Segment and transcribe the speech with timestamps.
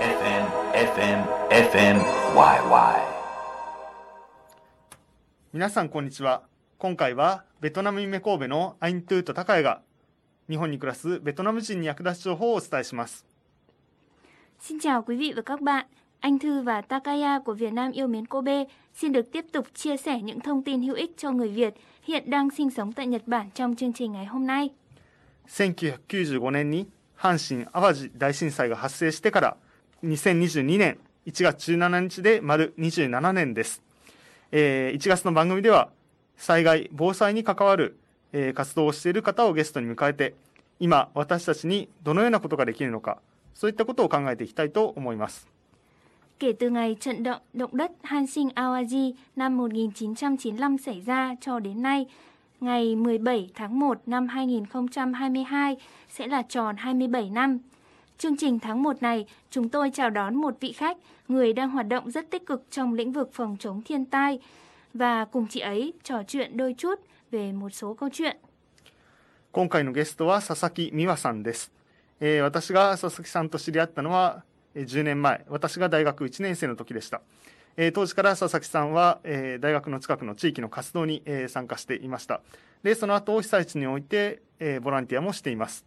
[0.00, 1.18] FM FM
[1.50, 2.00] FM
[2.34, 3.00] YY
[5.52, 6.42] 皆さんこんにちは
[6.78, 9.82] 今回はベトナム夢神戸のアイントゥーと高谷が
[10.48, 13.26] 日本に暮らすベトナム人に役立つ情報をお伝えします
[14.60, 15.86] Xin chào quý vị và các bạn.
[16.20, 18.64] Anh Thư và Takaya của Việt Nam yêu mến Kobe
[18.94, 22.30] xin được tiếp tục chia sẻ những thông tin hữu ích cho người Việt hiện
[22.30, 24.70] đang sinh sống tại Nhật Bản trong chương trình ngày hôm nay.
[25.48, 26.86] 1995年に
[27.16, 29.56] 阪神・淡路大震災が発生してから
[30.03, 33.81] 2022年1月17日で丸27年です、
[34.51, 35.89] えー1月の番組では
[36.37, 37.97] 災害・防災に関わる、
[38.33, 40.33] えー活動をしている方をゲストに迎えて
[40.79, 43.19] 今私たちにどのようなことができるのか
[43.53, 45.47] そういったことを考えていきたいと思います
[46.39, 51.81] Kể từ ngày trận động động đất Hanshin Awaji năm 1995 xảy ra cho đến
[51.81, 52.05] nay,
[52.61, 55.77] ngày 17 tháng 1 năm 2022
[56.09, 57.59] sẽ là tròn 27 năm.
[58.20, 60.96] Chương trình tháng 1 này, chúng tôi chào đón một vị khách,
[61.28, 64.38] người đang hoạt động rất tích cực trong lĩnh vực phòng chống thiên tai
[64.94, 66.94] và cùng chị ấy trò chuyện đôi chút
[67.30, 68.36] về một số câu chuyện.
[69.52, 71.72] 今回のゲストは佐々木美和さんです、
[72.20, 77.22] えー私が佐々木さんと知り合ったのはえー10年前私が大学1年生の時でした、
[77.78, 82.42] えー当時から佐々木さんは、えー大学の近くの地域の活動に、えー参加していました
[82.82, 85.86] でその後被災地において、えーボランティアもしています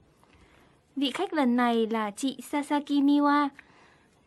[0.95, 3.49] Vị khách lần này là chị Sasaki Miwa.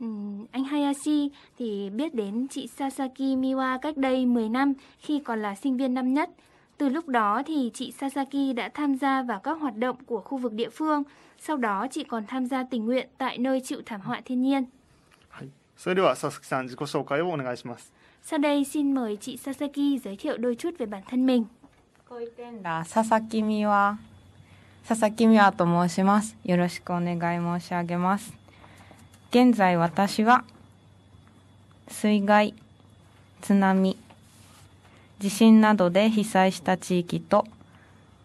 [0.00, 5.42] Ừm, anh Hayashi thì biết đến chị Sasaki Miwa cách đây 10 năm khi còn
[5.42, 6.30] là sinh viên năm nhất.
[6.78, 10.38] Từ lúc đó thì chị Sasaki đã tham gia vào các hoạt động của khu
[10.38, 11.02] vực địa phương.
[11.38, 14.64] Sau đó chị còn tham gia tình nguyện tại nơi chịu thảm họa thiên nhiên.
[15.28, 21.44] はい、それでは佐々木さん自己紹介をお願いします Sau đây xin mời chị Sasaki giới thiệu đôi chút về bản thân mình.
[22.08, 23.96] 小池天羅佐々木美和
[24.87, 28.31] 佐々木美和と申しますよろしくお願い申し上げます
[29.31, 30.45] 現在私は
[31.89, 32.53] 水害
[33.41, 33.97] 津波
[35.19, 37.45] 地震などで被災した地域と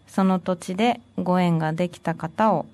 [0.07, 2.65] その土地でご縁ができた方を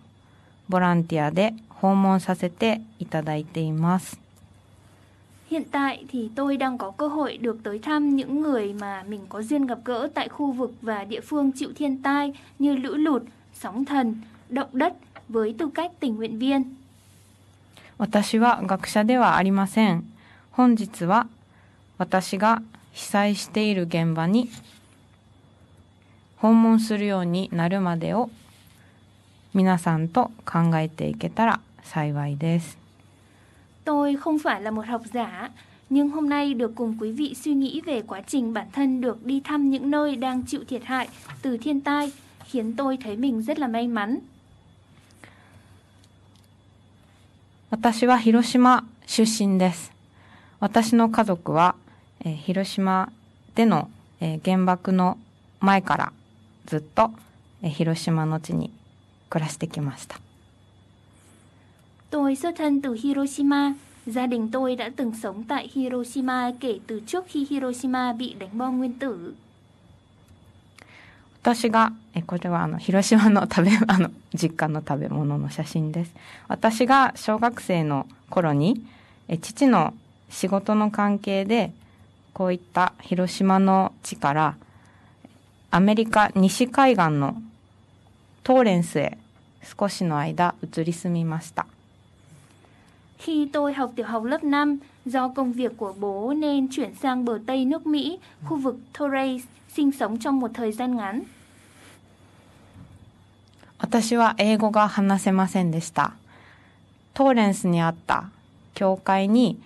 [0.67, 4.19] ボランティアで訪問させていただいています
[5.49, 9.21] Hiện tại thì tôi đang có cơ hội được tới thăm những người mà mình
[9.29, 12.95] có duyên gặp gỡ tại khu vực và địa phương chịu thiên tai như lũ
[12.95, 13.23] lụt,
[13.58, 14.14] sóng thần,
[14.48, 14.94] động đất
[15.28, 16.64] với tư cách tình nguyện viên.
[17.98, 20.04] 私は学者ではありません
[20.50, 21.28] 本日は
[21.96, 22.60] 私が
[22.92, 24.50] 被災している現場に
[26.36, 28.30] 訪問するようになるまでを
[29.54, 32.78] 皆さんと考えていけたら幸いです
[33.84, 35.50] Tôi không phải là một học giả,
[35.90, 39.26] nhưng hôm nay được cùng quý vị suy nghĩ về quá trình bản thân được
[39.26, 41.08] đi thăm những nơi đang chịu thiệt hại
[41.42, 42.12] từ thiên tai
[42.51, 44.19] khiến tôi thấy mình rất là may mắn.
[47.71, 49.91] 私は広島出身です
[50.59, 51.75] 私の家族は、
[52.25, 53.11] えー広島
[53.55, 53.89] での、
[54.19, 55.17] えー原爆の
[55.59, 56.11] 前から
[56.65, 57.11] ずっと、
[57.61, 58.71] えー広島の地に
[59.29, 60.19] 暮らしてきました
[62.11, 63.73] Tôi xuất thân từ Hiroshima.
[64.07, 68.57] Gia đình tôi đã từng sống tại Hiroshima kể từ trước khi Hiroshima bị đánh
[68.57, 69.33] bom nguyên tử.
[71.41, 76.13] 私がえこれはあの広島の食べ あの実家の食べ物の写真です。
[76.47, 78.85] 私が小学生の頃に
[79.27, 79.93] え父の
[80.29, 81.71] 仕事の関係で
[82.33, 84.55] こういった広島の地から
[85.71, 87.41] アメリカ西海岸の
[88.43, 89.17] トーレンスへ
[89.63, 91.65] 少しの間移り住みました。
[93.19, 97.39] Khi tôi học tiểu học lớp 5, do công việc của bố nên chuyển sang bờ
[97.45, 99.41] Tây nước Mỹ, khu vực Torrey,
[99.79, 101.23] sinh sống trong một thời gian ngắn.
[103.81, 106.11] 私は英語が話せませんでした
[107.13, 108.29] トーレンスにあった
[108.73, 109.57] 教会に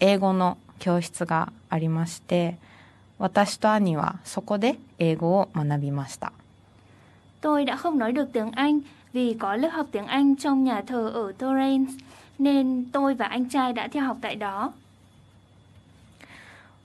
[0.00, 2.56] 英語の教室がありまして
[3.18, 6.32] 私と兄はそこで英語を学びました
[7.42, 8.80] Tôi đã không nói được tiếng Anh
[9.12, 11.92] vì có lớp học tiếng Anh trong nhà thờ ở Torrance,
[12.38, 14.72] nên tôi và anh trai đã theo học tại đó.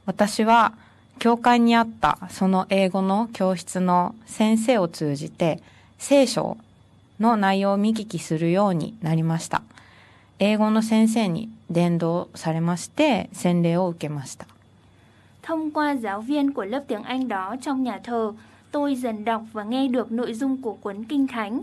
[0.06, 0.74] 私は
[1.19, 5.62] 教会にあったその英語の教室の先生を通じて
[5.98, 6.58] 聖書
[7.19, 9.62] の内容を見聞きするようになりました
[10.40, 14.48] 英語の先生に伝道されまして洗礼を受けました
[15.48, 18.34] Thông qua giáo viên của lớp tiếng Anh đó trong nhà thờ,
[18.72, 21.62] tôi dần đọc và nghe được nội dung của cuốn Kinh Thánh.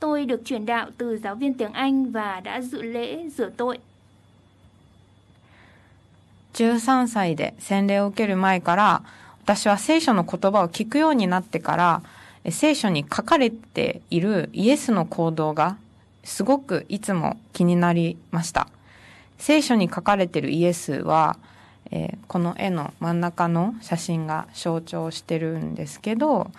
[0.00, 3.78] Tôi được truyền đạo từ giáo viên tiếng Anh và đã dự lễ rửa tội.
[6.56, 9.02] 13歳で洗礼を受ける前から
[9.44, 12.02] 私は聖書の言葉を聞くようになってから
[12.50, 15.76] 聖書に書かれているイエスの行動が
[16.24, 18.68] すごくいつも気になりました。
[19.38, 21.38] 聖書に書かれているイエスは、
[21.90, 26.50] えーこの絵の真ん中の写真が象徴してるんですけど、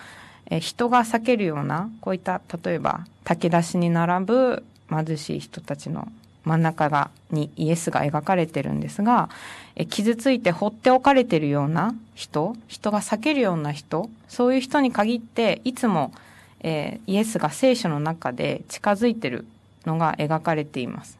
[0.45, 6.07] えー人が避けるようなこういった例えば炊き出しに並ぶ貧しい人たちの
[6.47, 9.29] 真ん中がにイエスが描かれてるんですが、
[9.75, 16.13] え傷ついて放っておかれてるような人人が避けるような人そういう人に限っていつも、
[16.61, 19.45] えーイエスが聖書の中で近づいてる
[19.85, 21.17] のが描かれています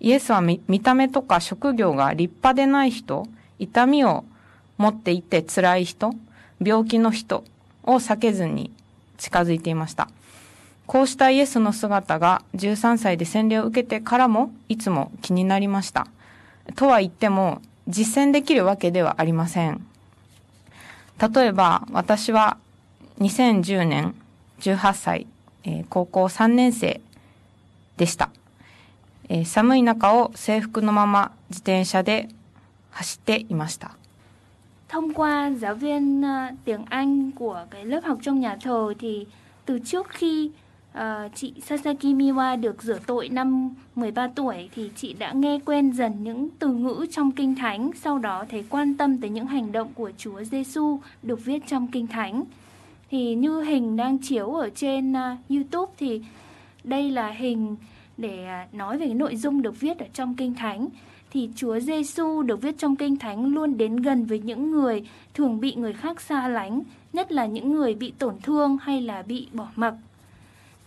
[0.00, 3.26] イエスは見た目とか職業が立派でない人、
[3.58, 4.24] 痛みを
[4.76, 6.14] 持っていて辛い人、
[6.62, 7.42] 病気の人
[7.82, 8.70] を避けずに
[9.16, 10.08] 近づいていました。
[10.88, 16.06] こうしたイエスの姿が13歳で洗礼を受けてからもいつも気になりました。
[16.76, 19.86] とは言っても実践できるわけではありません。
[21.20, 22.56] 例えば私は
[23.20, 24.14] 2010年
[24.60, 25.26] 18歳、
[25.64, 27.02] えー高校3年生
[27.98, 28.30] でした。
[29.28, 32.30] えー寒い中を制服のまま自転車で
[32.92, 33.90] 走っていました。
[34.88, 39.26] Thông qua giáo viên ờ, tiếng Anh của cái lớp học trong nhà thờ thì
[39.66, 40.50] từ trước khi
[40.98, 45.90] Ờ, chị Sasaki Miwa được rửa tội năm 13 tuổi thì chị đã nghe quen
[45.92, 49.72] dần những từ ngữ trong Kinh Thánh, sau đó thấy quan tâm tới những hành
[49.72, 52.44] động của Chúa Giêsu được viết trong Kinh Thánh.
[53.10, 56.22] Thì như hình đang chiếu ở trên uh, YouTube thì
[56.84, 57.76] đây là hình
[58.16, 60.88] để ờ, nói về cái nội dung được viết ở trong Kinh Thánh
[61.30, 65.60] thì Chúa Giêsu được viết trong Kinh Thánh luôn đến gần với những người thường
[65.60, 69.48] bị người khác xa lánh, nhất là những người bị tổn thương hay là bị
[69.52, 69.94] bỏ mặc.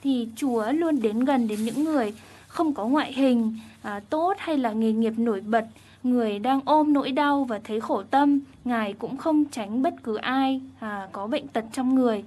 [0.04, 2.14] Thì Chúa luôn đến gần đến những người
[2.48, 5.66] không có ngoại hình à, tốt hay là nghề nghiệp nổi bật,
[6.04, 10.16] người đang ôm nỗi đau và thấy khổ tâm, Ngài cũng không tránh bất cứ
[10.16, 12.24] ai à, có bệnh tật trong người.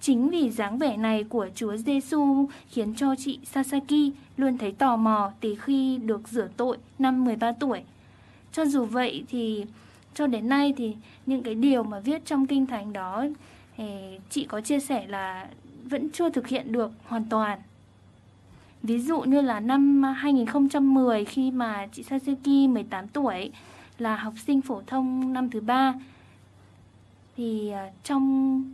[0.00, 4.96] Chính vì dáng vẻ này của Chúa Giêsu khiến cho chị Sasaki luôn thấy tò
[4.96, 7.80] mò từ khi được rửa tội năm 13 tuổi.
[8.52, 9.64] Cho dù vậy thì
[10.14, 10.94] cho đến nay thì
[11.26, 13.24] những cái điều mà viết trong kinh thánh đó
[13.76, 13.84] thì
[14.30, 15.46] chị có chia sẻ là
[15.90, 17.58] vẫn chưa thực hiện được hoàn toàn.
[18.82, 23.50] Ví dụ như là năm 2010 khi mà chị Sasuki 18 tuổi,
[23.98, 25.94] là học sinh phổ thông năm thứ ba,
[27.36, 28.64] thì à, trong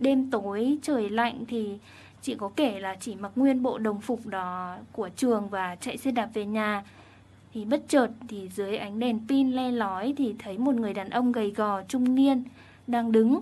[0.00, 1.78] đêm tối trời lạnh thì
[2.22, 5.96] chị có kể là chỉ mặc nguyên bộ đồng phục đó của trường và chạy
[5.96, 6.84] xe đạp về nhà
[7.54, 11.10] thì bất chợt thì dưới ánh đèn pin le lói thì thấy một người đàn
[11.10, 12.42] ông gầy gò trung niên
[12.86, 13.40] đang đứng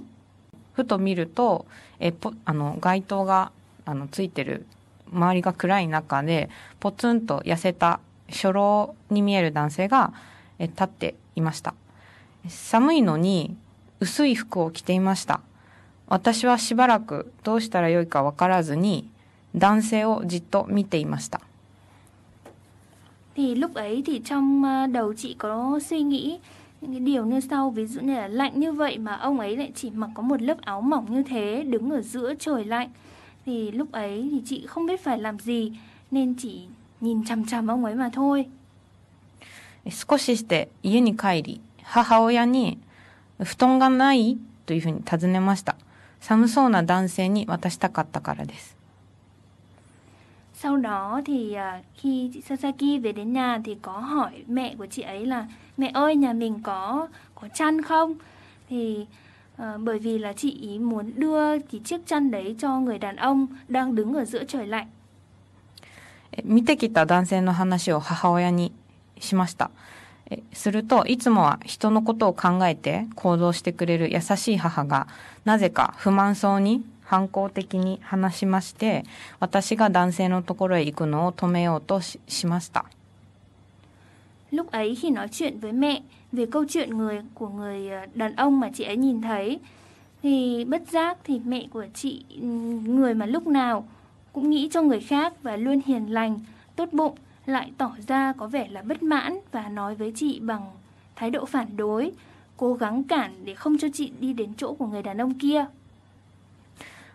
[0.75, 1.67] ふと見ると、
[2.00, 3.53] えぽあの街灯が
[3.85, 4.67] あのついてる
[5.12, 6.50] 周りが暗い中で
[6.81, 10.12] ポツンと痩せた初老に見える男性が
[10.59, 11.75] え立っていました。
[12.49, 13.56] 寒いのに
[14.00, 15.41] 薄い服を着ていました。
[16.06, 19.09] 私はしばらくどうしたらよいかわからずに
[19.55, 21.41] 男性をじっと見ていました。
[23.37, 24.62] Thì lúc ấy thì trong
[24.93, 26.38] đầu chị có suy nghĩ
[26.81, 29.57] những cái điều như sau ví dụ như là lạnh như vậy mà ông ấy
[29.57, 32.89] lại chỉ mặc có một lớp áo mỏng như thế đứng ở giữa trời lạnh
[33.45, 35.71] thì lúc ấy thì chị không biết phải làm gì
[36.12, 36.62] nên chỉ
[37.01, 38.45] nhìn chằm chằm ông ấy mà thôi
[39.89, 42.77] 少しして家に帰り母親に「
[43.39, 44.38] 布団がない?」
[44.68, 45.75] というふうに尋ねました
[46.19, 48.75] 寒そうな男性に渡したかったからです
[50.63, 54.86] Sau đó thì à, khi chị Sasaki về đến nhà thì có hỏi mẹ của
[54.86, 58.15] chị ấy là mẹ ơi nhà mình có có chăn không?
[58.69, 59.05] Thì
[59.58, 63.15] à, bởi vì là chị ý muốn đưa cái chiếc chăn đấy cho người đàn
[63.15, 64.88] ông đang đứng ở giữa trời lạnh.
[66.31, 68.72] え見てきた男性の話を母親に
[69.19, 69.72] しました
[70.29, 75.08] えするといつもは人のことを考えて行動してくれる優しい母が
[75.43, 79.03] なぜか不満そうに 反抗的に話しまして
[79.39, 82.86] 私が男性のところへ行くのを止めようとししました
[84.51, 88.36] Lúc ấy khi nói chuyện với mẹ về câu chuyện người của người à, đàn
[88.36, 89.60] ông mà chị ấy nhìn thấy
[90.24, 93.88] thì bất giác thì mẹ của chị ừm, người mà lúc nào
[94.34, 96.39] cũng nghĩ cho người khác và luôn hiền lành,
[96.75, 97.15] tốt bụng
[97.46, 100.72] lại tỏ ra có vẻ là bất mãn và nói với chị bằng
[101.15, 102.12] thái độ phản đối,
[102.58, 105.65] cố gắng cản để không cho chị đi đến chỗ của người đàn ông kia.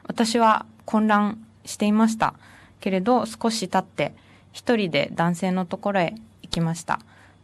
[0.10, 2.34] 私は混乱していました
[2.80, 4.16] けれど少し経って
[4.52, 7.00] 一人で男性のところへ行きました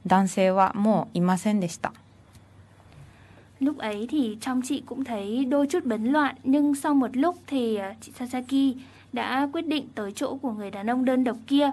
[0.07, 1.93] 男性はもういませんでした
[3.61, 7.37] Lúc ấy thì trong chị cũng thấy đôi chút bấn loạn nhưng sau một lúc
[7.47, 8.75] thì chị Sasaki
[9.13, 11.71] đã quyết định tới chỗ của người đàn ông đơn độc kia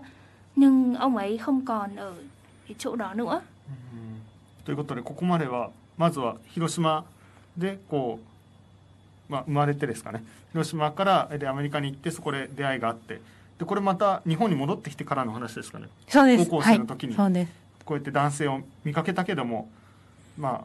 [0.57, 2.15] nhưng ông ấy không còn ở
[2.69, 3.41] cái chỗ đó nữa.
[4.65, 7.05] ということでここまではまずは広島
[7.57, 8.32] でこう、
[9.33, 10.23] まあ、生まれてですかね。
[10.53, 13.21] 広島からでアメリカに行ってそこで出会いがあって。
[13.59, 15.89] でこれまた日本に戻ってきてからの話ですかね。
[16.07, 16.51] そうです。
[16.51, 17.17] 高校生の時に。
[17.17, 17.49] はい、
[17.85, 19.71] こうやって男性を見かけたけども
[20.37, 20.65] ま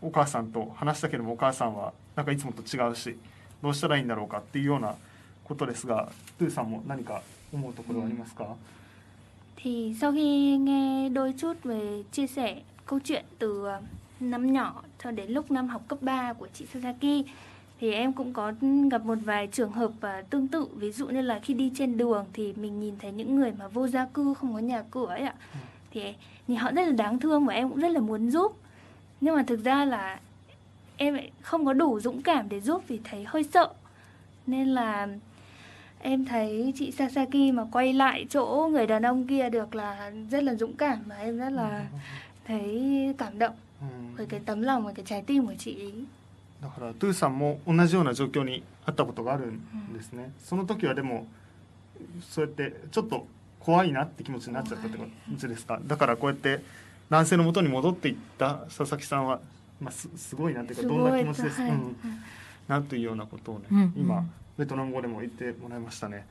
[0.00, 3.16] お母さんと話したけどもお母さんはなんかいつもと違うし
[3.62, 4.96] どうしたらいいんだろうかっていうような
[5.44, 8.56] ことですがトゥーさんも何か思うところはありますか、
[9.56, 13.66] Thì sau khi nghe đôi chút về chia sẻ câu chuyện từ
[14.20, 17.24] năm nhỏ cho đến lúc năm học cấp 3 của chị Sasaki
[17.82, 18.52] thì em cũng có
[18.90, 20.66] gặp một vài trường hợp ờ, tương tự.
[20.74, 23.68] Ví dụ như là khi đi trên đường thì mình nhìn thấy những người mà
[23.68, 25.34] vô gia cư không có nhà cửa ấy ạ.
[25.90, 26.14] Thì
[26.48, 28.56] nhìn họ rất là đáng thương và em cũng rất là muốn giúp.
[29.20, 30.20] Nhưng mà thực ra là
[30.96, 33.68] em lại không có đủ dũng cảm để giúp vì thấy hơi sợ.
[34.46, 35.08] Nên là
[35.98, 40.42] em thấy chị Sasaki mà quay lại chỗ người đàn ông kia được là rất
[40.42, 41.86] là dũng cảm và em rất là
[42.44, 45.92] thấy cảm động うん với cái tấm lòng và cái trái tim của chị ý
[46.62, 51.26] だからトゥーさんも同じような状況にあったことがあるんですね、その時はでも
[52.20, 53.26] そうやってちょっと
[53.58, 55.04] 怖いなって気持ちになっちゃったってこ
[55.40, 55.80] とですか？
[55.84, 56.62] だからこうやって
[57.10, 59.40] 男性の元に戻っていった佐々木さんは、
[59.80, 61.56] まあ、すすごいなっていうかどんな気持ちです？
[61.56, 61.72] か、はい。
[61.72, 61.96] うん、
[62.68, 64.24] なというようなことをね、うん今
[64.56, 66.26] ベトナム語でも言ってもらいましたね、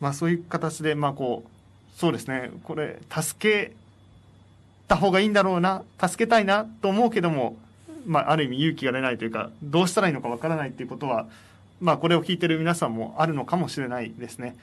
[0.00, 2.50] まあそういう形でまあこうそうですね。
[2.62, 3.72] これ助け
[4.88, 7.56] た方がいいんだろうな助けたいなと思うけども、
[8.06, 11.26] まあ、ある意味勇気が出ないというかどうしたらいいのかわからないということは、
[11.80, 14.56] まあ、これを聞いてる皆さんもあるのかもしれないですね。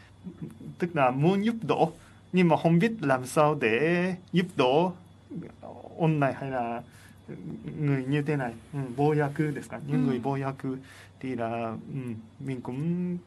[5.97, 6.83] オンラインハイラ
[7.31, 10.79] ングイニューテナ、うん、暴虐ですか、ニングイ暴虐、
[11.19, 13.19] ティラ、うん、ミンコム、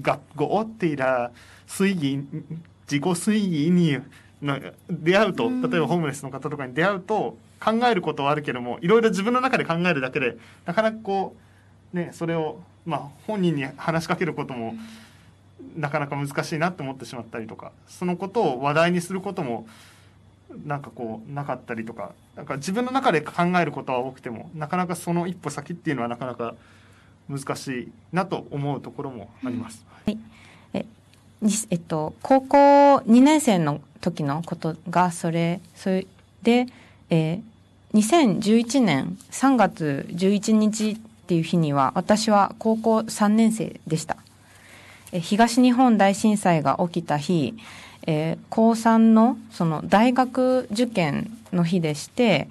[0.00, 1.30] 学校、ティラ、
[1.66, 2.24] 水義、
[2.90, 3.98] 自己水義に
[4.90, 11.34] 出会うと、例えばホームレスの方とかに出会うと、考えることはあるけどもいろいろ自分の中で考えるだけでなかなかこ
[11.94, 14.74] うねそれをまあ本人に話しかけることも
[15.76, 19.66] なかなか難しいなって思ってしまったりとかそのことを話題にすることも
[20.66, 26.54] なんかこうなかったりとかなんか自分の中で考えることは多くてもなかなかその一歩先っていうのはなかなか
[27.28, 29.84] 難しいなと思うところもあります。
[31.40, 36.06] にえっと、高校2年生の時のことがそれそれ
[36.42, 36.66] で、
[37.10, 37.53] えー
[37.94, 40.96] 2011年3月11日っ
[41.26, 44.16] ていう日には私は高校3年生でした。
[45.12, 47.54] 東日本大震災が起きた日、
[48.08, 52.48] えー高3のその大学受験の日でして、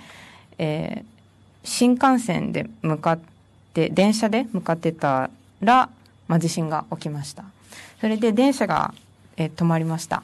[0.57, 1.13] えー
[1.65, 3.19] 新幹線で向かっ
[3.73, 5.29] て電車で向かってた
[5.61, 5.89] ら、
[6.27, 7.45] まあ、地震が起きました。
[8.01, 8.93] それで電車が、
[9.35, 10.23] えー止まりました。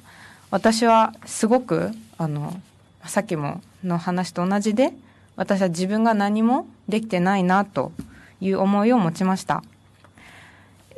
[0.49, 2.59] 私はすごくあの
[3.05, 4.93] さっきもの話と同じで
[5.39, 7.93] 私は自分が何もできてないなと
[8.41, 9.63] いう思いを持ちました、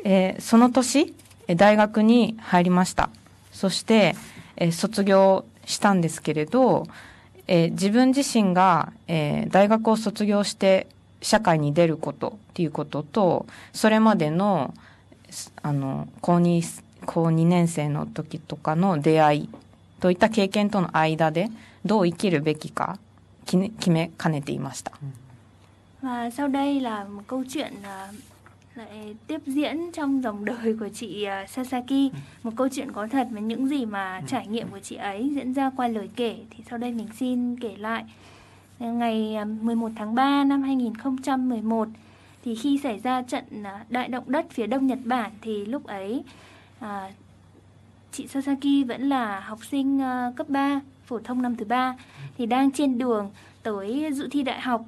[0.04, 1.14] えーその年
[1.56, 3.12] 大学に入りました。
[3.52, 4.16] そして、
[4.56, 6.88] えー卒業したんですけれど、
[7.46, 10.88] えー自分自身が、えー大学を卒業して
[11.22, 14.74] 社会に出ることっていうこととそれまでの
[15.62, 19.50] あの高 2, 高2年生の時とかの出会い
[20.00, 21.50] といった経験との間で
[21.86, 22.98] どう生きるべきか
[23.45, 24.93] 決め決めかねていました。
[26.03, 28.09] và sau đây là một câu chuyện à,
[28.75, 33.29] lại tiếp diễn trong dòng đời của chị à, Sasaki một câu chuyện có thật
[33.31, 36.65] với những gì mà trải nghiệm của chị ấy diễn ra qua lời kể thì
[36.71, 38.05] sau đây mình xin kể lại
[38.79, 41.89] ngày à, 11 tháng 3 năm 2011
[42.45, 45.87] thì khi xảy ra trận à, đại động đất phía đông Nhật Bản thì lúc
[45.87, 46.23] ấy
[46.81, 47.11] à,
[48.13, 50.81] chị Sasaki vẫn là học sinh à, cấp 3
[51.12, 51.96] phổ thông năm thứ ba
[52.38, 53.32] thì đang trên đường
[53.64, 54.86] tới dự thi đại học.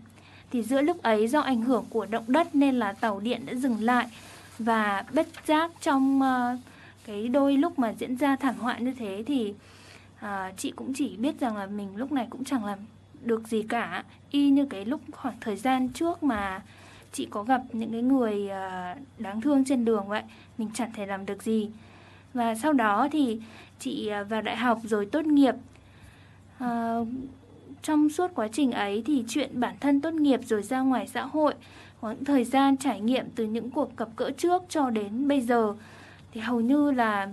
[0.51, 3.56] Thì giữa lúc ấy do ảnh hưởng của động đất nên là tàu điện đã
[3.56, 4.08] dừng lại
[4.60, 6.60] và bất giác trong uh,
[7.06, 9.53] cái đôi lúc mà diễn ra thảm họa như thế thì
[10.25, 10.27] uh,
[10.58, 12.80] chị cũng chỉ biết rằng là mình lúc này cũng chẳng làm
[13.22, 14.03] được gì cả.
[14.32, 16.62] Y như cái lúc khoảng thời gian trước mà
[17.12, 20.24] chị có gặp những cái người uh, đáng thương trên đường vậy
[20.58, 21.70] mình chẳng thể làm được gì.
[22.34, 23.42] Và sau đó thì
[23.80, 25.56] chị vào đại học rồi tốt nghiệp.
[26.62, 26.97] À,
[27.82, 31.23] trong suốt quá trình ấy thì chuyện bản thân tốt nghiệp rồi ra ngoài xã
[31.23, 31.54] hội
[32.00, 35.40] có những thời gian trải nghiệm từ những cuộc gặp gỡ trước cho đến bây
[35.40, 35.75] giờ
[36.32, 37.28] thì hầu như là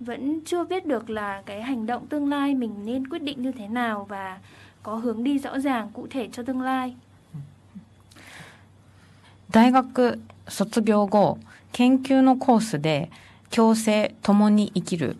[0.00, 3.52] vẫn chưa biết được là cái hành động tương lai mình nên quyết định như
[3.52, 4.38] thế nào và
[4.82, 6.94] có hướng đi rõ ràng cụ thể cho tương lai
[9.52, 10.18] 大学
[10.48, 11.38] 卒業後
[11.72, 13.10] 研究のコースで
[13.50, 15.16] 共生共に生きる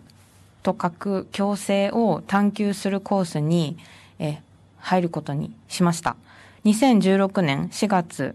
[0.62, 3.76] と書く共生を探求するコースに、
[4.18, 4.40] え
[4.78, 6.16] 入ることにしました
[6.64, 8.34] 2016年4月、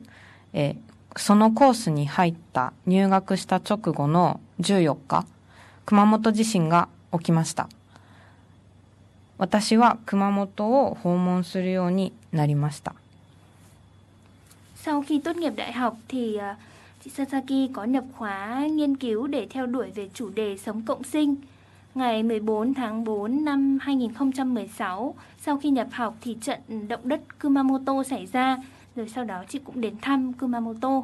[0.53, 0.75] え
[1.15, 5.25] そのコースに入った入学した直後の14日
[5.85, 7.69] 熊本地震が起きました
[9.37, 12.93] 私は熊本を訪問するようになりました
[14.75, 16.55] Sau khi tốt nghiệp đại học thì à,
[17.03, 21.03] chị Sasaki có nhập khóa nghiên cứu để theo đuổi về chủ đề sống cộng
[21.03, 21.35] sinh.
[21.97, 28.03] Ngày 14 tháng 4 năm 2016, sau khi nhập học thì trận động đất Kumamoto
[28.03, 28.57] xảy ra,
[28.95, 31.03] rồi sau đó chị cũng đến thăm Kumamoto.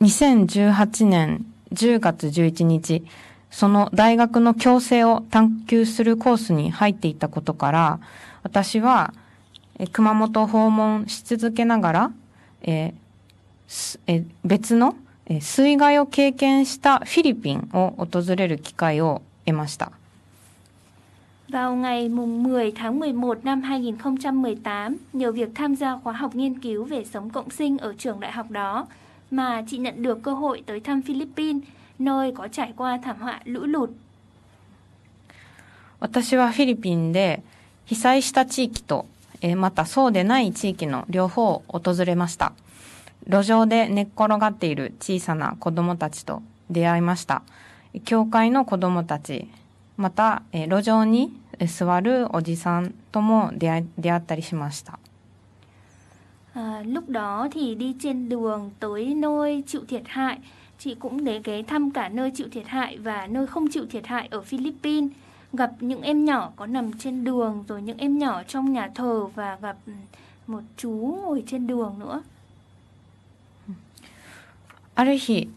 [0.00, 1.38] 2018年
[1.70, 3.02] 10月11日、
[3.50, 7.98] その大学の共生を探求するコースに入っていたことから、
[8.42, 9.14] 私は
[9.92, 12.10] 熊本訪問し続けながら、
[12.62, 13.07] えー
[14.06, 14.94] え別の
[15.26, 19.92] え水害を経験したフィリピンを訪れる機会を得ました。
[21.50, 26.84] Vào ngày mùng 10 tháng 11 năm 2018, nhờ việc tham gia khóa học nghiên cứu
[26.84, 28.86] về sống cộng sinh ở trường đại học đó,
[29.30, 31.62] mà chị nhận được cơ hội tới thăm Philippines,
[31.98, 33.90] nơi có trải qua thảm họa lũ lụt.
[36.00, 37.42] 私はフィリピンで
[37.86, 39.06] 被災した地域と、
[39.40, 42.52] えーまたそうでない地域の両方を訪れました。
[43.28, 47.42] 路上で寝っ転がっている小さな子供たちと出会いました。
[48.04, 49.48] 教会の子供たち、
[49.96, 51.30] また、えー路上に
[51.66, 54.98] 座るおじさんとも出会出会ったりしました。
[56.54, 60.38] À, lúc đó thì đi trên đường tới nơi chịu thiệt hại,
[60.78, 64.06] chị cũng để ghé thăm cả nơi chịu thiệt hại và nơi không chịu thiệt
[64.06, 65.12] hại ở Philippines.
[65.52, 69.26] Gặp những em nhỏ có nằm trên đường, rồi những em nhỏ trong nhà thờ
[69.34, 69.76] và gặp
[70.46, 72.22] một chú ngồi trên đường nữa.
[74.98, 75.48] ある日、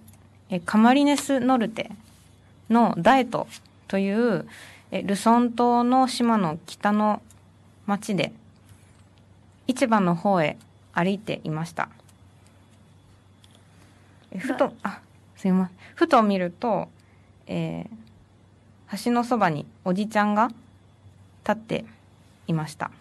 [0.51, 1.89] えカマリネスノルテ
[2.69, 3.47] のダエト
[3.87, 4.47] という
[4.91, 7.23] えルソン島の島の北の
[7.87, 8.33] 町で
[9.65, 10.57] 市場の方へ
[10.93, 11.89] 歩いていました。
[14.29, 14.99] えふと、あ、
[15.35, 15.77] すいません。
[15.95, 16.87] ふと見ると、
[17.47, 18.01] えー
[19.03, 20.49] 橋のそばにおじちゃんが
[21.47, 21.85] 立って
[22.45, 22.91] いました。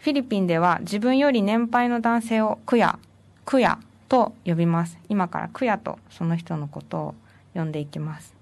[0.00, 2.98] フィリピンでは自分より年配の男性をクヤ、
[3.45, 4.97] クヤと呼びます。
[5.09, 7.15] 今からクヤとその人のことを
[7.53, 8.33] 呼んでいきます。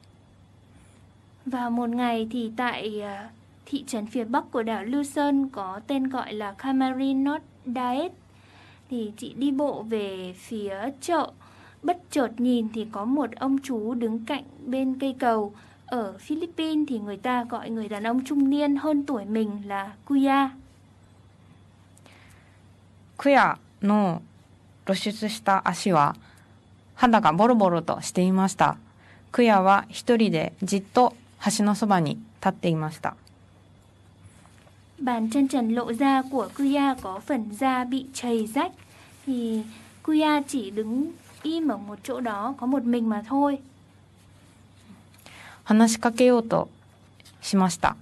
[1.45, 3.29] Vào một ngày thì tại à,
[3.65, 8.11] thị trấn phía bắc của đảo Luzon có tên gọi là Camarines Daet
[8.89, 11.31] thì chị đi bộ về phía chợ
[11.83, 15.53] bất chợt nhìn thì có một ông chú đứng cạnh bên cây cầu
[15.85, 19.93] ở Philippines thì người ta gọi người đàn ông trung niên hơn tuổi mình là
[20.07, 20.49] Kuya
[23.17, 24.21] クヤの
[24.86, 26.16] 露出した足は
[26.94, 28.76] 肌がボロボロとしていました。
[29.32, 31.14] クヤは一人でじっと
[31.56, 33.16] 橋のそばに立っていました。
[35.00, 38.72] bàn chân trần lộ ra của Kuya có phần da bị chảy rách
[39.26, 39.62] thì
[40.02, 41.12] Kuya chỉ đứng
[41.42, 43.58] im ở một chỗ đó có một mình mà thôi
[45.64, 46.68] 話しかけようと
[47.40, 47.96] しました。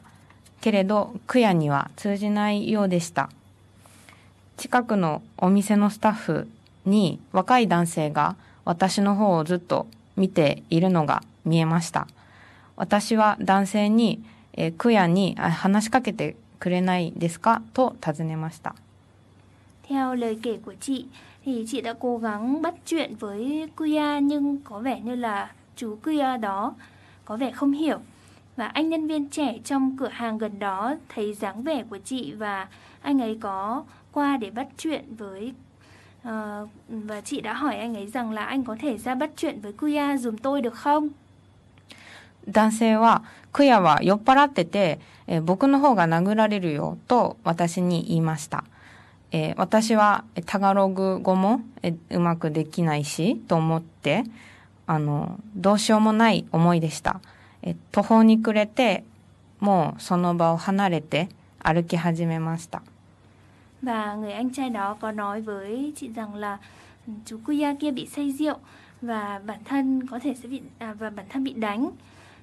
[0.62, 3.28] けれど、クヤには通じないようでした。
[4.56, 6.48] 近くのお店のスタッフ
[6.88, 12.06] に若い男性が私の方をずっと見ているのが見えました。
[12.76, 14.22] 私は男性に、
[14.52, 18.74] えークヤに話しかけてくれないですかと尋ねました。
[19.88, 21.06] Theo lời kể của chị
[21.44, 25.96] thì chị đã cố gắng bắt chuyện với Kuya nhưng có vẻ như là chú
[26.04, 26.74] Kuya đó
[27.24, 27.98] có vẻ không hiểu.
[28.56, 32.32] Và anh nhân viên trẻ trong cửa hàng gần đó thấy dáng vẻ của chị
[32.32, 32.68] và
[33.02, 35.52] anh ấy có qua để bắt chuyện với
[36.24, 39.60] ờ, và chị đã hỏi anh ấy rằng là anh có thể ra bắt chuyện
[39.60, 41.08] với Kuya dùm tôi được không?
[42.46, 48.64] 男性は、クヤは酔っ払ってて、えー僕の方が殴られるよと私に言いました。
[49.32, 54.24] えー私はタガログ語もえーうまくできないし、と思って、
[54.86, 57.20] あの、どうしようもない思いでした。
[57.62, 59.04] えー途方に暮れて、
[59.60, 61.28] もうその場を離れて
[61.58, 62.82] 歩き始めました。
[63.81, 66.57] Và người anh trai đó có nói với chị rằng là
[67.07, 68.57] "Ừ, chú Kuya kia bị say rượu
[69.01, 71.91] và bản thân có thể sẽ bị à, và bản thân bị đánh.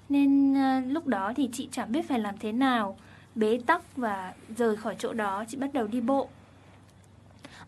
[0.08, 2.96] Nên à, lúc đó thì chị chẳng biết phải làm thế nào,
[3.34, 6.28] bế tắc và rời khỏi chỗ đó, chị bắt đầu đi bộ.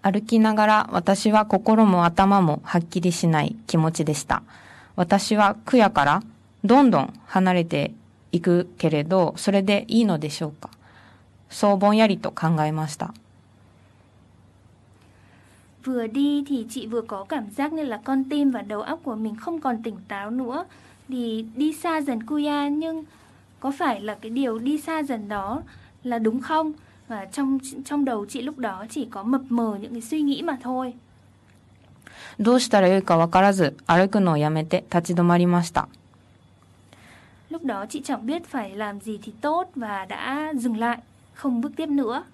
[0.02, 4.42] 歩きながら私は心も頭もはっきりしない気持ちでした。
[4.96, 6.22] 私はクヤから
[6.64, 7.92] どんどん離れて
[8.32, 10.70] いくけれど、それでいいのでしょうか
[11.48, 13.14] そうぼんやりと考えました。
[15.86, 19.00] Vừa đi thì chị vừa có cảm giác như là con tim và đầu óc
[19.02, 20.64] của mình không còn tỉnh táo nữa.
[21.08, 23.04] Thì đi xa dần Kuya nhưng
[23.60, 25.62] có phải là cái điều đi xa dần đó
[26.04, 26.72] là đúng không?
[27.08, 30.42] Và trong trong đầu chị lúc đó chỉ có mập mờ những cái suy nghĩ
[30.42, 30.94] mà thôi.
[32.38, 35.88] どうしたらよいかわからず歩くのをやめて立ち止まりました。
[37.50, 40.98] Lúc đó chị chẳng biết phải làm gì thì tốt và đã dừng lại,
[41.34, 42.24] không bước tiếp nữa.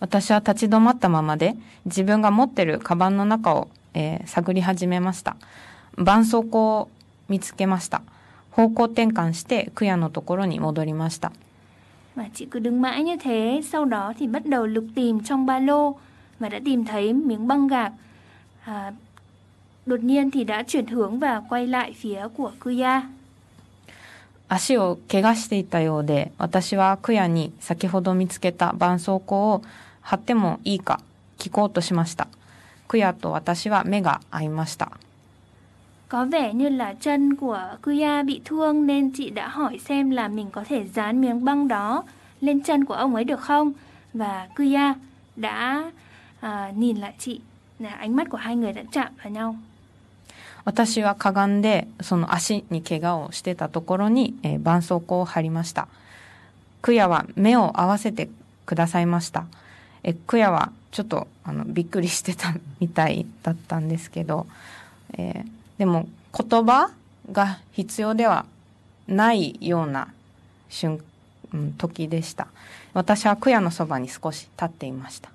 [0.00, 5.36] 私は立ち止まったままで自分が持ってるカバンの中を、えー探り始めました。
[5.96, 6.88] 絆創膏を
[7.28, 8.02] 見つけました。
[8.50, 11.32] 方向転換してクヤのところに戻りました。
[12.16, 15.58] Và chị cứ đứng mãi như thế, sau đó thì bắt đầu lục tìm trong ba
[15.58, 15.96] lô
[16.38, 17.92] và đã tìm thấy miếng băng gạc.
[18.64, 18.92] À,
[19.86, 23.00] đột nhiên thì đã chuyển hướng và quay lại phía của Kuya.
[24.48, 29.62] 足を怪我していたようで、私はクヤに先ほど見つけた絆創膏を
[30.00, 31.00] 貼ってもいいか
[31.38, 32.28] 聞こうとしました。
[32.88, 34.92] クヤと私は目が合いました。
[36.08, 40.50] Có vẻ như là chân của Kuya bị thương nên chị đã hỏi xem là mình
[40.50, 42.04] có thể dán miếng băng đó
[42.40, 43.72] lên chân của ông ấy được không?
[44.14, 44.94] Và Kuya
[45.36, 45.90] đã
[46.40, 47.40] à, nhìn lại chị.
[47.78, 49.56] Là ánh mắt của hai người đã chạm vào nhau.
[50.66, 55.86] 私はかがんでその足に怪我をしてたところに、えー絆創膏を貼りました。
[56.82, 58.28] クヤは目を合わせて
[58.66, 59.46] くださいました。
[60.02, 64.46] えクヤはちょっとあのびっくりしてたみたいだったんですけど、
[65.14, 66.90] えーでも言葉
[67.30, 68.46] が必要では
[69.06, 70.08] ないような
[70.68, 71.00] 瞬、
[71.52, 72.48] うん、時でした。
[72.92, 75.30] 私はクヤのそばに少し立っていました。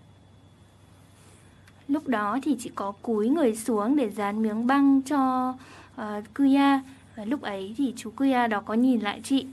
[1.87, 5.53] Lúc đó thì chị có cúi người xuống để dán miếng băng cho
[6.01, 6.05] uh,
[6.37, 6.79] Kuya.
[7.15, 9.45] Và lúc ấy thì chú Kuya đó có nhìn lại chị.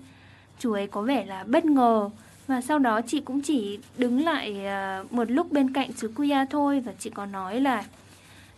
[0.58, 2.10] Chú ấy có vẻ là bất ngờ.
[2.46, 4.60] Và sau đó chị cũng chỉ đứng lại
[5.02, 6.80] uh, một lúc bên cạnh chú Kuya thôi.
[6.80, 7.84] Và chị có nói là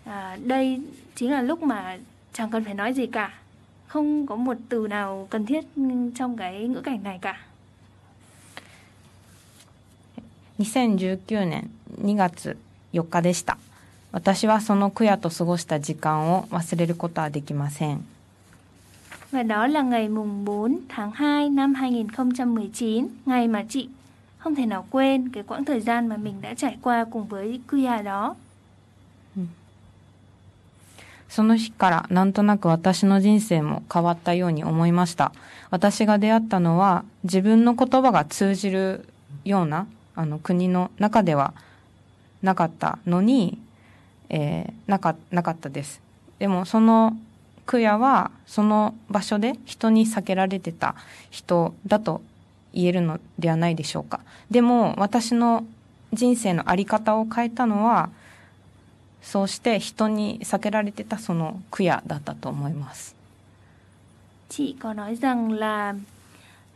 [0.05, 0.83] uh, đây
[1.15, 1.99] chính là lúc mà
[2.33, 3.35] chẳng cần phải nói gì cả.
[3.87, 5.65] Không có một từ nào cần thiết
[6.15, 7.41] trong cái ngữ cảnh này cả.
[10.61, 11.69] 2019年
[12.05, 12.57] 2月
[12.93, 13.59] 4日でした
[14.13, 18.05] 私はそのクヤと過ごした時間を忘れることはできません
[19.33, 23.89] Và đó là ngày mùng 4 tháng 2 năm 2019, ngày mà chị
[24.39, 27.61] không thể nào quên cái quãng thời gian mà mình đã trải qua cùng với
[27.71, 28.35] Kuya đó.
[31.29, 35.33] その日からなんとなく私の人生も変わったように思いました
[35.71, 39.07] 私が出会ったのは自分の言葉が通じる
[39.45, 41.55] ようなあの国の中では
[42.43, 43.59] なかったのに、
[44.29, 46.01] えーなかなかったです
[46.39, 47.17] でもその
[47.67, 50.97] クヤはその場所で人に避けられてた
[51.31, 52.21] 人だと
[52.73, 55.65] 言えるのではないでしょうかでも私の
[56.13, 58.11] 人生の在り方を変えたのは
[59.23, 63.15] そうして人に避けられてたそのクヤだったと思います。
[64.49, 65.95] Chị có nói rằng là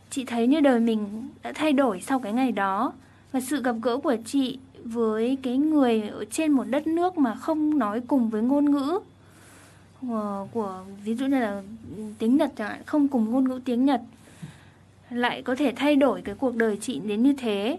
[0.09, 2.93] chị thấy như đời mình đã thay đổi sau cái ngày đó
[3.31, 7.34] và sự gặp gỡ của chị với cái người ở trên một đất nước mà
[7.34, 9.00] không nói cùng với ngôn ngữ
[10.00, 11.62] của, của ví dụ như là
[12.18, 14.00] tiếng Nhật chẳng hạn, không cùng ngôn ngữ tiếng Nhật
[15.10, 17.78] lại có thể thay đổi cái cuộc đời chị đến như thế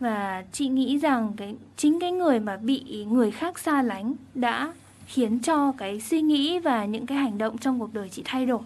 [0.00, 4.72] và chị nghĩ rằng cái chính cái người mà bị người khác xa lánh đã
[5.06, 8.46] khiến cho cái suy nghĩ và những cái hành động trong cuộc đời chị thay
[8.46, 8.60] đổi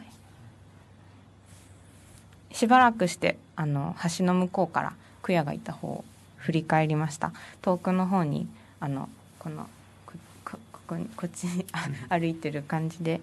[2.55, 6.05] しばらくしてあの橋の向こうからクヤがいた方を
[6.39, 8.47] 振り返りました遠くの方に
[8.80, 9.67] あのこの
[10.06, 10.13] こ
[10.45, 13.21] こここにこっちにあ歩いてる感じで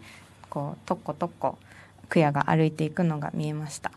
[0.49, 1.59] こうとっことっこ
[2.09, 3.91] クヤが歩いていくのが見えました.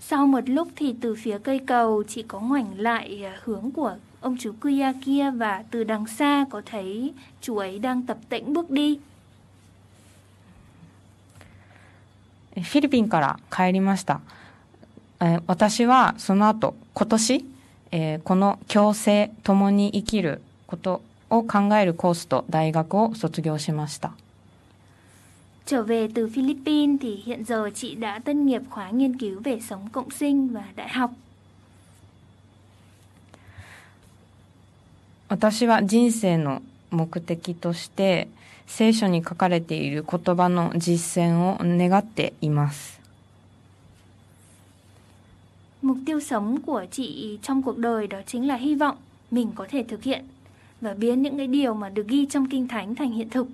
[0.00, 4.36] Sau một lúc thì từ phía cây cầu chị có ngoảnh lại hướng của ông
[4.40, 8.70] chú Kuya kia và từ đằng xa có thấy chú ấy đang tập tễnh bước
[8.70, 8.98] đi.
[12.56, 14.20] えフィリピンから帰りました。
[15.20, 17.44] えー私はその後、今年、
[17.92, 24.12] えーこの共生、共に生きることを考えるコースと大学を卒業しました。
[25.66, 29.88] Trở về từ Philippines thì hiện giờ chị đã tốt nghiệp khóa nghiên cứu về sống
[29.92, 31.10] cộng sinh và đại học.
[35.28, 38.28] 私は人生の目的として、
[38.66, 42.99] 聖書に書かれている言葉の実践を願っています。
[45.82, 48.96] Mục tiêu sống của chị trong cuộc đời đó chính là hy vọng
[49.30, 50.24] mình có thể thực hiện
[50.80, 53.46] và biến những cái điều mà được ghi trong kinh thánh thành hiện thực.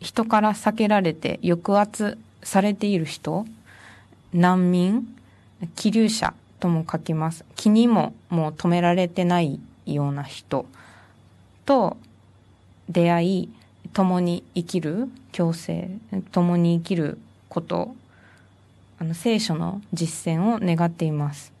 [0.00, 3.46] 人から避けられて抑圧されている人、
[4.32, 5.06] 難民、
[5.74, 7.44] 気流者とも書きます。
[7.56, 10.66] 気にももう止められてないような人
[11.64, 11.96] と
[12.88, 13.48] 出会い、
[13.92, 15.88] 共に生きる、共生、
[16.30, 17.94] 共に生きること、
[18.98, 21.52] あの聖書の実践を願っています。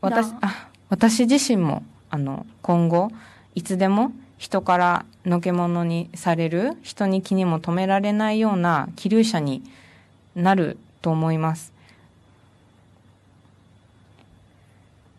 [0.00, 0.68] 私なあ。
[0.90, 3.10] 私自身もあの今後
[3.54, 9.62] いつでも人からのけ者にされる人に気にも留められないような気流者に
[10.36, 11.72] なると思います。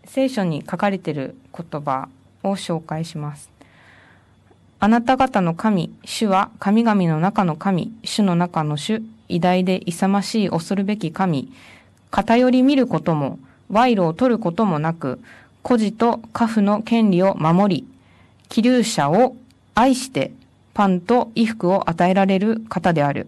[0.06, 2.08] 聖書に書かれている言葉
[2.44, 3.50] を紹介します。
[4.80, 11.52] あなた方の神、主は神々の中の神、主の中の主、偉大で勇ましい恐るべき神、
[12.12, 15.20] 偏り見ることも、賄賂を取ることもなく、
[15.64, 17.88] 孤児と家父の権利を守り、
[18.50, 19.36] 気流者を
[19.74, 20.32] 愛して
[20.74, 23.28] パンと衣服を与えられる方である。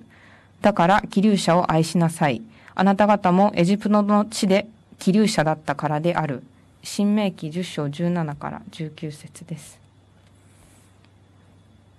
[0.62, 2.42] だから気流者を愛しなさい。
[2.76, 4.68] あなた方もエジプトの地で
[5.00, 6.44] 気流者だったからである。
[6.84, 9.80] 新明記10章17から19節です。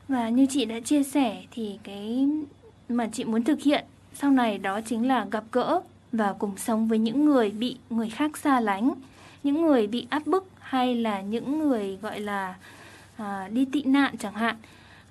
[0.09, 2.27] Và như chị đã chia sẻ thì cái
[2.88, 3.85] mà chị muốn thực hiện.
[4.14, 5.81] Sau này đó chính là gặp gỡ
[6.12, 8.94] và cùng sống với những người bị người khác xa lánh,
[9.42, 12.55] những người bị áp bức hay là những người gọi là
[13.16, 14.57] à, đi tị nạn chẳng hạn,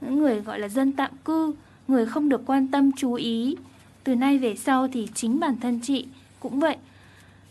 [0.01, 1.53] những người gọi là dân tạm cư,
[1.87, 3.55] người không được quan tâm chú ý.
[4.03, 6.07] Từ nay về sau thì chính bản thân chị
[6.39, 6.77] cũng vậy.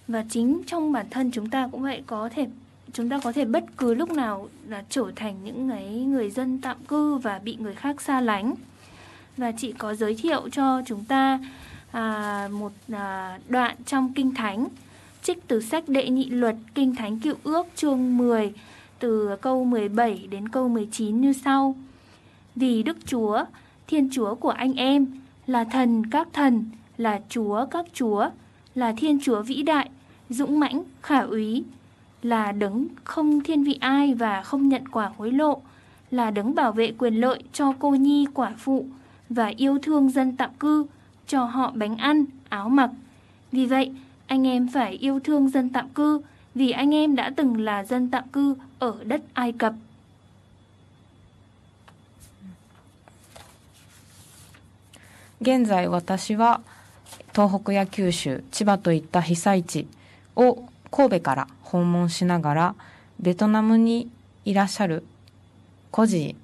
[0.08, 2.46] Và chính trong bản thân chúng ta cũng vậy có thể
[2.92, 6.58] chúng ta có thể bất cứ lúc nào là trở thành những cái người dân
[6.60, 8.54] tạm cư và bị người khác xa lánh
[9.37, 11.38] và chị có giới thiệu cho chúng ta
[11.92, 14.66] à, một à, đoạn trong kinh thánh.
[15.22, 18.53] Trích từ sách đệ nhị luật kinh thánh cựu ước chương 10
[18.99, 21.75] từ câu 17 đến câu 19 như sau.
[22.55, 23.44] Vì Đức Chúa
[23.87, 25.07] Thiên Chúa của anh em
[25.46, 26.64] là thần các thần
[26.96, 28.31] là Chúa các chúa
[28.75, 29.90] là Thiên Chúa vĩ đại
[30.29, 31.64] dũng mãnh khả úy
[32.22, 35.62] là đấng không thiên vị ai và không nhận quả hối lộ,
[36.11, 38.87] là đấng bảo vệ quyền lợi cho cô nhi quả phụ
[39.30, 40.86] và yêu thương dân tạm cư,
[41.27, 42.89] cho họ bánh ăn, áo mặc.
[43.51, 43.91] Vì vậy,
[44.27, 46.21] anh em phải yêu thương dân tạm cư
[46.56, 49.73] vì anh em đã từng là dân tạm cư ở đất Ai Cập.
[55.43, 56.62] 現在私は
[57.34, 59.88] 東北や九州千葉といった被災地
[60.36, 62.75] を神戸から訪問しながら
[63.19, 64.12] ベトナムに
[64.45, 65.04] いらっしゃる
[65.89, 66.36] 孤児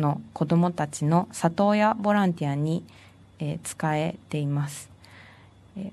[0.00, 2.82] の子どもたちの里親ボランティアに、
[3.38, 4.90] えー、使えています、
[5.76, 5.90] えー、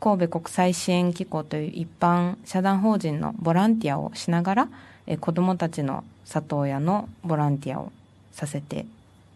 [0.00, 4.68] 神戸国際支援機構という一般社団法人のボランティアをしながら、
[5.06, 7.92] えー、子どもたちの里親のボランティアを
[8.32, 8.86] させて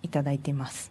[0.02, 0.90] いただいています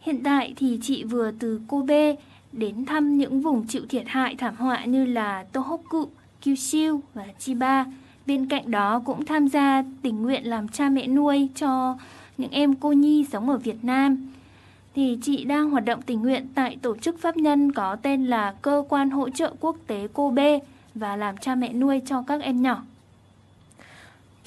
[0.00, 2.16] Hiện tại thì chị vừa từ Kobe
[2.52, 6.08] đến thăm những vùng chịu thiệt hại thảm họa như là Tohoku,
[6.42, 7.86] Kyushu và Chiba.
[8.29, 11.97] Bên cạnh đó cũng tham gia tình nguyện làm cha mẹ nuôi cho
[12.37, 14.31] những em cô nhi sống ở Việt Nam.
[14.95, 18.53] Thì chị đang hoạt động tình nguyện tại tổ chức pháp nhân có tên là
[18.61, 20.59] Cơ quan hỗ trợ quốc tế Kobe
[20.95, 22.83] và làm cha mẹ nuôi cho các em nhỏ.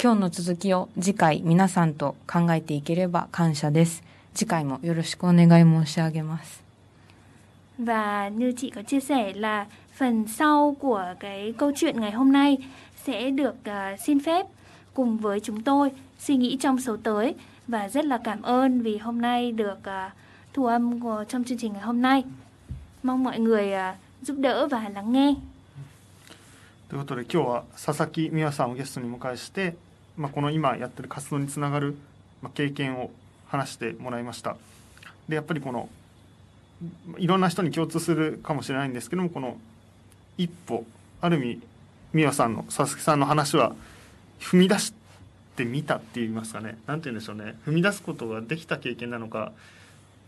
[0.00, 4.04] 今日の続きを次回皆さんと考えていければ感謝です。
[4.32, 6.62] 次回もよろしくお願い申し上げます。
[7.78, 12.58] và như chị có chia sẻ là phần sau của cái câu chuyện ngày hôm nay
[13.04, 14.46] sẽ được uh, xin phép
[14.94, 17.34] cùng với chúng tôi suy nghĩ trong số tới
[17.68, 20.12] và rất là cảm ơn vì hôm nay được uh,
[20.52, 22.24] thu âm của, trong chương trình ngày hôm nay.
[23.02, 25.34] Mong mọi người uh, giúp đỡ và lắng nghe.
[26.88, 29.76] ということで今日は佐々木美和さんをゲストに迎えして、
[30.16, 31.98] まあ、この今やってる活動につながる、
[32.40, 33.10] まあ、経験を
[33.46, 34.56] 話してもらいました
[35.28, 35.90] でやっぱりこの
[37.18, 39.58] いろんな人に共通するかもしれないんですけどもこの
[40.38, 40.86] 一歩
[41.20, 41.62] ある意味
[42.13, 43.75] 美和さんの佐々木さんの話は
[44.39, 44.93] 踏み出し
[45.55, 46.77] てみたって言いますかね。
[46.87, 47.55] 何て言うんでしょうね。
[47.65, 49.51] 踏み出すことができた経験なのか。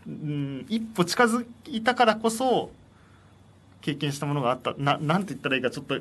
[0.06, 2.70] うん一歩近づいたからこそ
[3.80, 4.74] 経験したものがあった。
[4.78, 5.98] ななんて言ったらいいかちょっと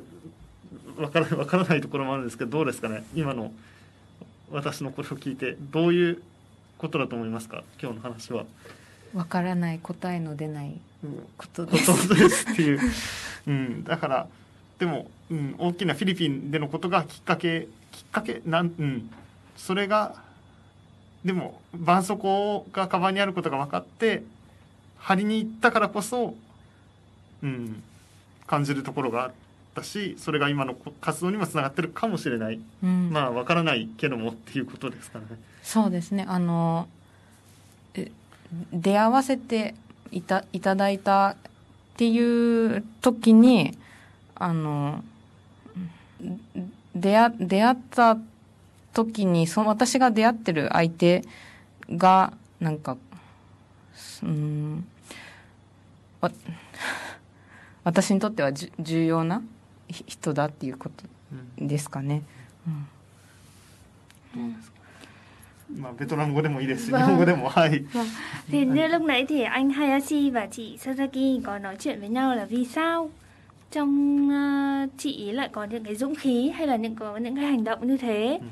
[0.97, 3.03] わからわからないところもあるんですけどどうですかね。
[3.15, 3.51] 今の
[4.51, 6.21] 私のこれを聞いてどういう
[6.77, 7.63] ことだと思いますか？
[7.81, 8.45] 今日の話は。
[9.13, 10.79] わからない答えの出ない
[11.37, 11.91] ことです。
[11.91, 12.79] ことですっていう、
[13.47, 14.27] うん、だから
[14.77, 18.41] でも、うん、大きなフィリピンでのことがきっかけきっかけ？
[18.45, 19.09] なん、うん、
[19.57, 20.21] それが
[21.23, 24.23] でも絆創膏がカバンにあることが分かって
[24.99, 26.35] 張りに行ったからこそ、
[27.41, 27.81] うん、
[28.45, 29.31] 感じるところがあっ
[29.73, 35.25] たしそれが今の活動にもつながってるかもしれない、うん、まあ分からないけどもっていうことですかね。
[35.63, 36.25] そうですね。
[36.27, 36.87] あの
[38.71, 39.73] 出会わせて
[40.11, 41.35] いたいただいたっ
[41.97, 43.75] ていう時に
[44.35, 45.03] あの
[46.95, 48.17] 出会出会った
[48.93, 51.23] 時にその私が出会ってる相手
[51.89, 52.97] がなんか
[54.23, 54.85] うん
[57.83, 59.41] 私にとっては重要な
[59.87, 61.03] 人だっていうこと
[61.57, 62.23] ですかね。
[64.33, 64.75] うん、どうですか
[65.77, 66.85] まあ、ベトナム語でもいいです。
[66.85, 67.85] し、日本語でも、はい。
[67.85, 68.05] Vâng.
[68.51, 72.35] Thì như lúc nãy thì anh Hayashi và chị Sasaki có nói chuyện với nhau
[72.35, 73.09] là vì sao?
[73.71, 77.45] trong uh, chị lại có những cái dũng khí hay là những có những cái
[77.45, 78.47] hành động như thế ừ.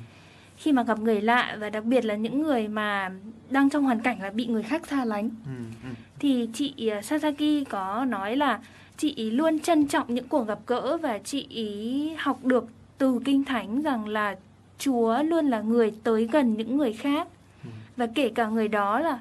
[0.57, 3.11] khi mà gặp người lạ và đặc biệt là những người mà
[3.49, 5.51] đang trong hoàn cảnh là bị người khác xa lánh ừ.
[5.83, 5.89] Ừ.
[6.19, 8.59] thì chị ờ, Sasaki có nói là
[8.97, 13.43] chị luôn trân trọng những cuộc gặp gỡ và chị ý học được từ kinh
[13.43, 14.35] thánh rằng là
[14.79, 17.27] Chúa luôn là người tới gần những người khác
[17.63, 17.69] ừ.
[17.97, 19.19] và kể cả người đó là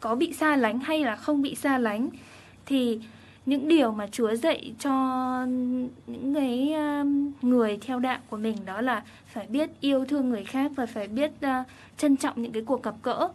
[0.00, 2.08] có bị xa lánh hay là không bị xa lánh
[2.66, 3.00] thì
[3.46, 4.92] những điều mà Chúa dạy cho
[6.06, 10.44] những cái um, người theo đạo của mình đó là phải biết yêu thương người
[10.44, 13.28] khác và phải biết uh, trân trọng những cái cuộc gặp gỡ.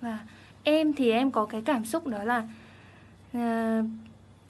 [0.00, 0.18] Và
[0.62, 2.48] em thì em có cái cảm xúc đó là
[3.36, 3.84] uh,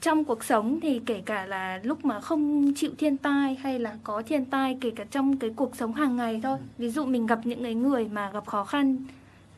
[0.01, 3.95] trong cuộc sống thì kể cả là lúc mà không chịu thiên tai hay là
[4.03, 6.57] có thiên tai kể cả trong cái cuộc sống hàng ngày thôi.
[6.77, 8.97] Ví dụ mình gặp những cái người mà gặp khó khăn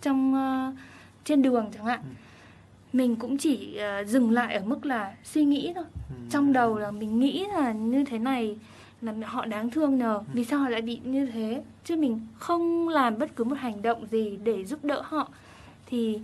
[0.01, 0.71] trong ờ,
[1.23, 1.99] trên đường chẳng hạn
[2.93, 5.83] mình cũng chỉ ờ, dừng lại ở mức là suy nghĩ thôi.
[6.29, 8.57] Trong đầu là mình nghĩ là như thế này
[9.01, 10.21] là họ đáng thương nhờ.
[10.33, 11.63] Vì sao họ lại bị như thế?
[11.83, 15.29] Chứ mình không làm bất cứ một hành động gì để giúp đỡ họ.
[15.85, 16.19] Thì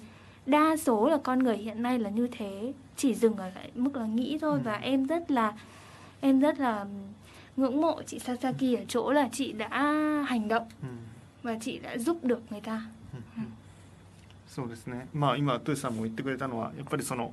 [0.46, 2.74] đa số là con người hiện nay là như thế.
[2.96, 4.60] Chỉ dừng ở lại mức là nghĩ thôi.
[4.64, 5.54] Và em rất là
[6.22, 6.86] em rất là
[7.58, 9.70] ngưỡng mộ chị Sasaki ở chỗ là chị đã
[10.28, 10.68] hành động.
[10.84, 11.10] うん
[11.44, 12.82] và chị đã giúp được người ta
[14.60, 17.32] そうですね、まあ、今トゥーさんも言ってくれたのはやっぱりその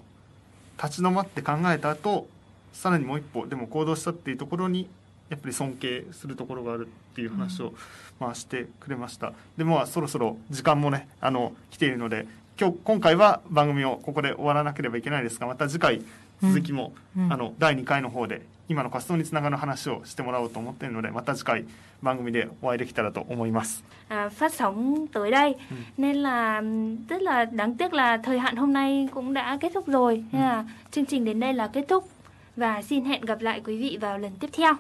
[0.81, 2.29] 立ち止まって考えた後
[2.73, 4.89] さらにもう一歩でも行動したっていうところに
[5.29, 7.75] やっぱり尊敬するところがあるっていう話を、
[8.21, 9.33] まあ、してくれました。
[9.57, 12.29] でもまあそろそろ時間もねあの来ているので
[12.61, 16.03] 今日今回は番組をここで終わらなければいけないですがまた次回
[16.42, 21.64] 続きも、うんあの第2回の方で今の活動につながる話をしてもらおうと思っているのでまた次回
[22.03, 23.85] 番組でお会いできたらと思います。
[24.09, 25.55] à, phát sóng tới đây
[25.96, 26.62] nên là
[27.09, 30.42] rất là đáng tiếc là thời hạn hôm nay cũng đã kết thúc rồi nên
[30.42, 32.09] là chương trình đến đây là kết thúc
[32.57, 34.75] và xin hẹn gặp lại quý vị vào lần tiếp theo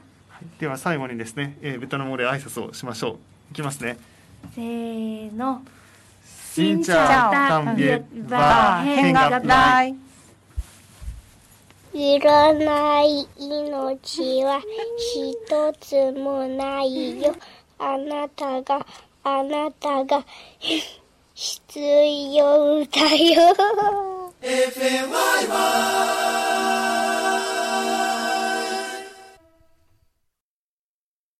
[0.60, 3.16] では最後にですね、えーベトナム語で挨拶をしましょう
[3.52, 3.96] いきますね
[4.54, 5.62] せーの
[6.56, 9.94] Xin chào, tạm biệt và hẹn gặp lại.
[11.98, 14.60] いらない命は
[15.14, 17.34] 一つもないよ。
[17.78, 18.86] あなたが、
[19.24, 20.22] あなたが
[21.32, 23.56] 必要だよ。
[24.42, 26.65] FMYY